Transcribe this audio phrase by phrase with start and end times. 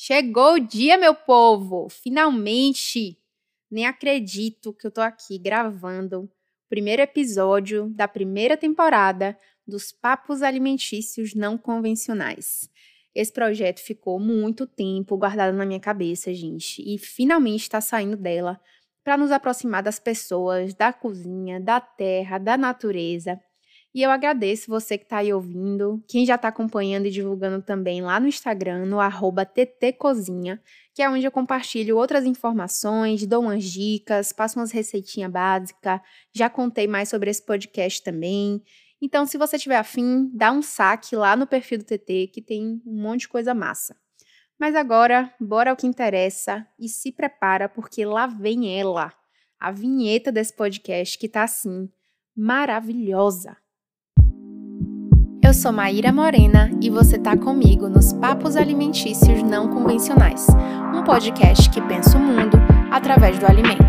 [0.00, 1.88] Chegou o dia, meu povo!
[1.88, 3.18] Finalmente!
[3.68, 6.30] Nem acredito que eu tô aqui gravando o
[6.68, 12.70] primeiro episódio da primeira temporada dos Papos Alimentícios Não Convencionais.
[13.12, 18.60] Esse projeto ficou muito tempo guardado na minha cabeça, gente, e finalmente está saindo dela
[19.02, 23.40] para nos aproximar das pessoas, da cozinha, da terra, da natureza
[23.94, 28.02] e eu agradeço você que está aí ouvindo, quem já está acompanhando e divulgando também
[28.02, 30.62] lá no Instagram, no ttcozinha,
[30.94, 36.00] que é onde eu compartilho outras informações, dou umas dicas, passo umas receitinhas básicas,
[36.34, 38.62] já contei mais sobre esse podcast também.
[39.00, 42.82] Então, se você tiver afim, dá um saque lá no perfil do TT, que tem
[42.84, 43.96] um monte de coisa massa.
[44.58, 49.14] Mas agora, bora ao que interessa e se prepara, porque lá vem ela,
[49.58, 51.88] a vinheta desse podcast que tá assim,
[52.36, 53.56] maravilhosa.
[55.48, 60.46] Eu sou Maíra Morena e você está comigo nos Papos Alimentícios Não Convencionais,
[60.94, 62.58] um podcast que pensa o mundo
[62.90, 63.87] através do alimento.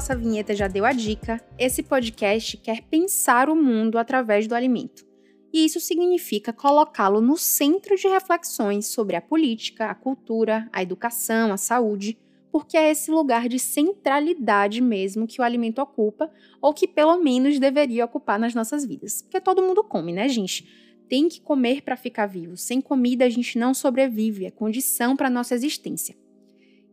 [0.00, 5.06] Nossa vinheta já deu a dica, esse podcast quer pensar o mundo através do alimento.
[5.52, 11.52] E isso significa colocá-lo no centro de reflexões sobre a política, a cultura, a educação,
[11.52, 12.16] a saúde,
[12.50, 17.58] porque é esse lugar de centralidade mesmo que o alimento ocupa, ou que pelo menos
[17.58, 19.20] deveria ocupar nas nossas vidas.
[19.20, 20.66] Porque todo mundo come, né, gente?
[21.10, 22.56] Tem que comer para ficar vivo.
[22.56, 26.16] Sem comida a gente não sobrevive, é condição para nossa existência.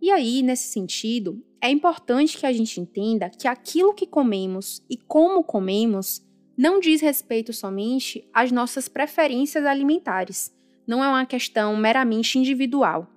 [0.02, 4.98] E aí, nesse sentido, é importante que a gente entenda que aquilo que comemos e
[4.98, 6.22] como comemos
[6.58, 10.52] não diz respeito somente às nossas preferências alimentares.
[10.88, 13.08] Não é uma questão meramente individual.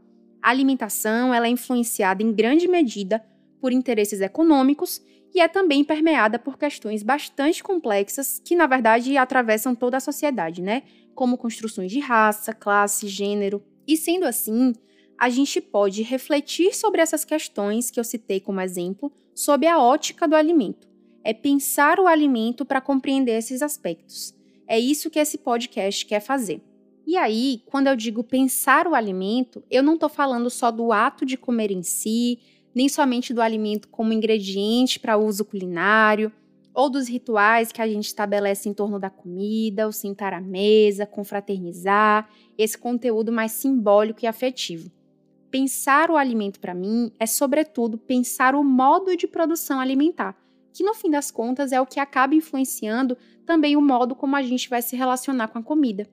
[0.43, 3.25] A alimentação ela é influenciada em grande medida
[3.61, 5.01] por interesses econômicos
[5.35, 10.61] e é também permeada por questões bastante complexas que, na verdade, atravessam toda a sociedade,
[10.61, 10.83] né?
[11.15, 13.63] Como construções de raça, classe, gênero.
[13.87, 14.73] E sendo assim,
[15.21, 20.27] a gente pode refletir sobre essas questões que eu citei como exemplo, sob a ótica
[20.27, 20.89] do alimento.
[21.23, 24.35] É pensar o alimento para compreender esses aspectos.
[24.67, 26.63] É isso que esse podcast quer fazer.
[27.07, 31.27] E aí, quando eu digo pensar o alimento, eu não estou falando só do ato
[31.27, 32.39] de comer em si,
[32.75, 36.33] nem somente do alimento como ingrediente para uso culinário,
[36.73, 41.05] ou dos rituais que a gente estabelece em torno da comida, o sentar à mesa,
[41.05, 42.27] confraternizar,
[42.57, 44.91] esse conteúdo mais simbólico e afetivo
[45.51, 50.37] pensar o alimento para mim é, sobretudo, pensar o modo de produção alimentar,
[50.73, 54.43] que no fim das contas é o que acaba influenciando também o modo como a
[54.43, 56.09] gente vai se relacionar com a comida.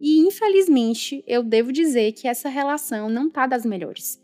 [0.00, 4.20] E infelizmente, eu devo dizer que essa relação não está das melhores.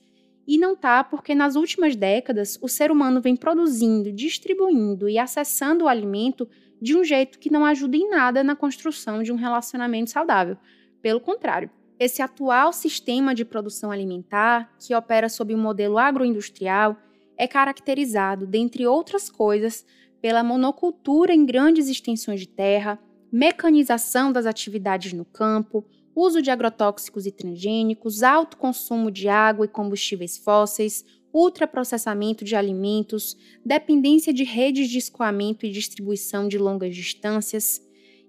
[0.47, 5.85] E não tá porque nas últimas décadas o ser humano vem produzindo, distribuindo e acessando
[5.85, 6.49] o alimento
[6.81, 10.57] de um jeito que não ajuda em nada na construção de um relacionamento saudável.
[11.03, 16.97] Pelo contrário, esse atual sistema de produção alimentar, que opera sob um modelo agroindustrial,
[17.39, 19.85] é caracterizado, dentre outras coisas,
[20.21, 22.99] pela monocultura em grandes extensões de terra,
[23.31, 25.85] mecanização das atividades no campo,
[26.15, 33.37] uso de agrotóxicos e transgênicos, alto consumo de água e combustíveis fósseis, ultraprocessamento de alimentos,
[33.65, 37.86] dependência de redes de escoamento e distribuição de longas distâncias,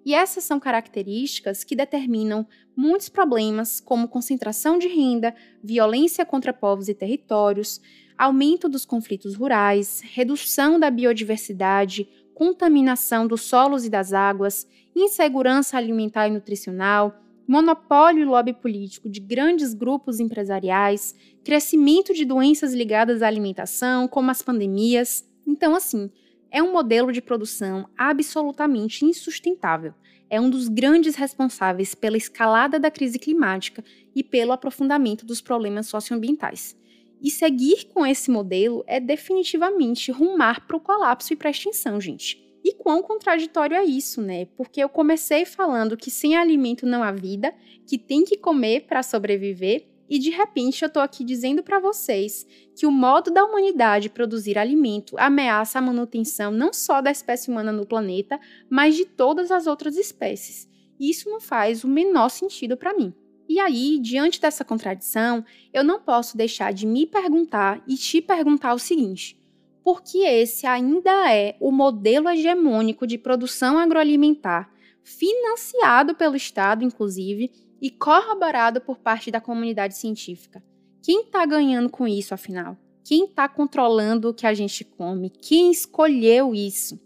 [0.07, 6.87] e essas são características que determinam muitos problemas, como concentração de renda, violência contra povos
[6.87, 7.81] e territórios,
[8.17, 14.65] aumento dos conflitos rurais, redução da biodiversidade, contaminação dos solos e das águas,
[14.95, 17.13] insegurança alimentar e nutricional,
[17.45, 24.31] monopólio e lobby político de grandes grupos empresariais, crescimento de doenças ligadas à alimentação, como
[24.31, 25.29] as pandemias.
[25.45, 26.09] Então, assim,
[26.51, 29.93] é um modelo de produção absolutamente insustentável.
[30.29, 33.83] É um dos grandes responsáveis pela escalada da crise climática
[34.15, 36.75] e pelo aprofundamento dos problemas socioambientais.
[37.21, 41.99] E seguir com esse modelo é definitivamente rumar para o colapso e para a extinção,
[41.99, 42.45] gente.
[42.63, 44.45] E quão contraditório é isso, né?
[44.57, 47.55] Porque eu comecei falando que sem alimento não há vida,
[47.87, 52.45] que tem que comer para sobreviver, e de repente eu estou aqui dizendo para vocês
[52.75, 57.71] que o modo da humanidade produzir alimento ameaça a manutenção não só da espécie humana
[57.71, 58.39] no planeta,
[58.69, 60.69] mas de todas as outras espécies.
[60.99, 63.13] Isso não faz o menor sentido para mim.
[63.49, 68.73] E aí, diante dessa contradição, eu não posso deixar de me perguntar e te perguntar
[68.73, 69.39] o seguinte:
[69.83, 74.69] por que esse ainda é o modelo hegemônico de produção agroalimentar,
[75.01, 77.49] financiado pelo Estado, inclusive,
[77.81, 80.63] e corroborado por parte da comunidade científica.
[81.01, 82.77] Quem está ganhando com isso, afinal?
[83.03, 85.29] Quem está controlando o que a gente come?
[85.29, 86.99] Quem escolheu isso?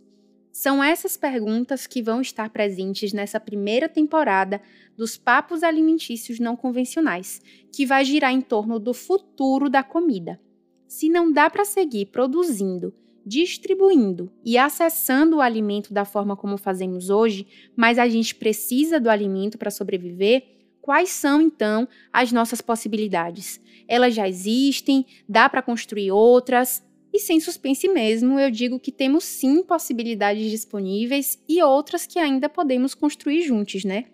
[0.51, 4.62] São essas perguntas que vão estar presentes nessa primeira temporada
[4.97, 7.41] dos Papos Alimentícios Não Convencionais,
[7.71, 10.39] que vai girar em torno do futuro da comida.
[10.88, 12.94] Se não dá para seguir produzindo,
[13.25, 19.09] distribuindo e acessando o alimento da forma como fazemos hoje, mas a gente precisa do
[19.09, 20.44] alimento para sobreviver,
[20.81, 23.59] quais são então as nossas possibilidades?
[23.87, 25.05] Elas já existem?
[25.27, 26.83] Dá para construir outras?
[27.13, 32.47] E sem suspense mesmo, eu digo que temos sim possibilidades disponíveis e outras que ainda
[32.47, 34.05] podemos construir juntos, né?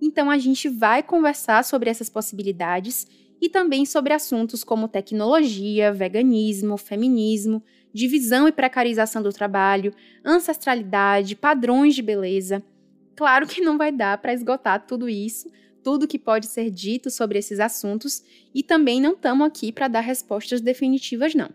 [0.00, 3.06] Então a gente vai conversar sobre essas possibilidades
[3.40, 9.92] e também sobre assuntos como tecnologia, veganismo, feminismo, divisão e precarização do trabalho,
[10.24, 12.62] ancestralidade, padrões de beleza.
[13.16, 15.50] Claro que não vai dar para esgotar tudo isso,
[15.86, 18.20] tudo que pode ser dito sobre esses assuntos,
[18.52, 21.48] e também não estamos aqui para dar respostas definitivas, não.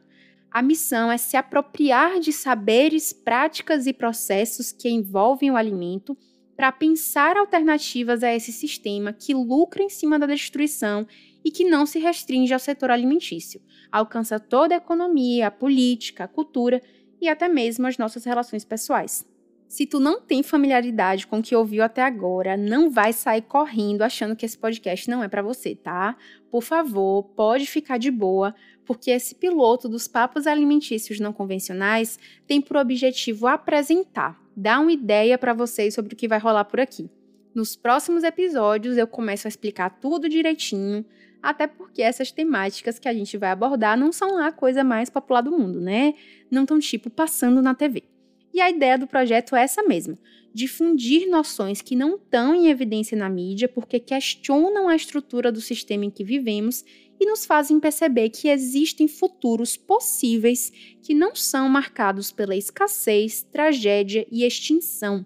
[0.49, 6.17] A missão é se apropriar de saberes, práticas e processos que envolvem o alimento
[6.55, 11.05] para pensar alternativas a esse sistema que lucra em cima da destruição
[11.43, 13.61] e que não se restringe ao setor alimentício,
[13.91, 16.81] alcança toda a economia, a política, a cultura
[17.19, 19.29] e até mesmo as nossas relações pessoais.
[19.71, 24.01] Se tu não tem familiaridade com o que ouviu até agora, não vai sair correndo
[24.01, 26.17] achando que esse podcast não é para você, tá?
[26.51, 28.53] Por favor, pode ficar de boa,
[28.85, 35.37] porque esse piloto dos papos alimentícios não convencionais tem por objetivo apresentar dar uma ideia
[35.37, 37.09] para vocês sobre o que vai rolar por aqui.
[37.55, 41.05] Nos próximos episódios eu começo a explicar tudo direitinho,
[41.41, 45.39] até porque essas temáticas que a gente vai abordar não são a coisa mais popular
[45.39, 46.13] do mundo, né?
[46.51, 48.10] Não estão tipo passando na TV.
[48.53, 50.17] E a ideia do projeto é essa mesma:
[50.53, 56.05] difundir noções que não estão em evidência na mídia porque questionam a estrutura do sistema
[56.05, 56.83] em que vivemos
[57.19, 60.71] e nos fazem perceber que existem futuros possíveis
[61.03, 65.25] que não são marcados pela escassez, tragédia e extinção.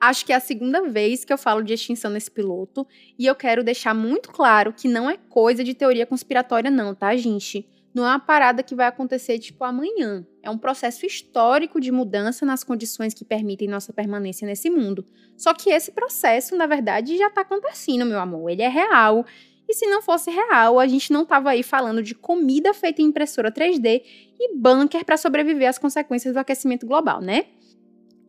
[0.00, 2.86] Acho que é a segunda vez que eu falo de extinção nesse piloto
[3.18, 7.16] e eu quero deixar muito claro que não é coisa de teoria conspiratória, não, tá,
[7.16, 7.68] gente?
[7.98, 10.24] Não é uma parada que vai acontecer tipo amanhã.
[10.40, 15.04] É um processo histórico de mudança nas condições que permitem nossa permanência nesse mundo.
[15.36, 18.50] Só que esse processo, na verdade, já está acontecendo, meu amor.
[18.50, 19.26] Ele é real
[19.68, 23.06] e se não fosse real, a gente não tava aí falando de comida feita em
[23.06, 24.02] impressora 3D
[24.38, 27.46] e bunker para sobreviver às consequências do aquecimento global, né?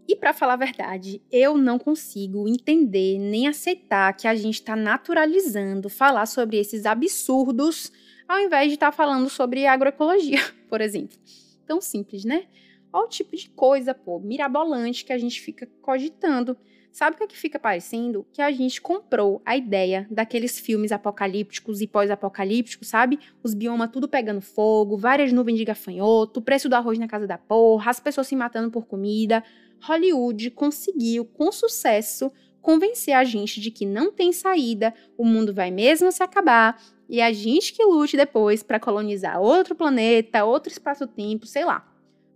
[0.08, 4.76] E para falar a verdade, eu não consigo entender nem aceitar que a gente está
[4.76, 7.92] naturalizando falar sobre esses absurdos
[8.30, 10.40] ao invés de estar tá falando sobre agroecologia,
[10.70, 11.18] por exemplo.
[11.66, 12.46] Tão simples, né?
[12.94, 16.58] Olha o tipo de coisa, pô, mirabolante que a gente fica cogitando
[16.92, 18.26] Sabe o que, é que fica parecendo?
[18.34, 23.20] Que a gente comprou a ideia daqueles filmes apocalípticos e pós-apocalípticos, sabe?
[23.44, 27.28] Os biomas tudo pegando fogo, várias nuvens de gafanhoto, o preço do arroz na casa
[27.28, 29.44] da porra, as pessoas se matando por comida.
[29.82, 35.72] Hollywood conseguiu, com sucesso, convencer a gente de que não tem saída, o mundo vai
[35.72, 41.48] mesmo se acabar e a gente que lute depois para colonizar outro planeta, outro espaço-tempo,
[41.48, 41.84] sei lá.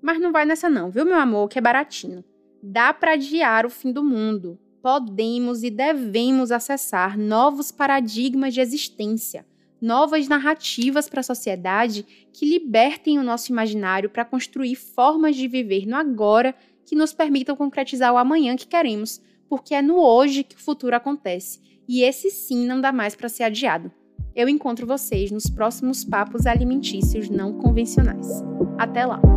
[0.02, 2.24] Mas não vai nessa não, viu, meu amor, que é baratinho.
[2.62, 4.60] Dá para adiar o fim do mundo.
[4.81, 9.46] Podemos e devemos acessar novos paradigmas de existência,
[9.80, 12.03] novas narrativas para a sociedade
[12.34, 17.56] que libertem o nosso imaginário para construir formas de viver no agora que nos permitam
[17.56, 22.30] concretizar o amanhã que queremos, porque é no hoje que o futuro acontece, e esse
[22.32, 23.92] sim não dá mais para ser adiado.
[24.36, 28.28] Eu encontro vocês nos próximos papos alimentícios não convencionais.
[28.80, 29.33] Até lá!